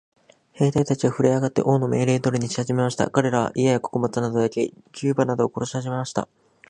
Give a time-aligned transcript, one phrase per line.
[0.55, 3.11] 兵隊たちはふるえ上って、王の命令通りにしはじめました。
[3.11, 6.27] かれらは、家や穀物などを焼き、牛馬などを殺しはじめました。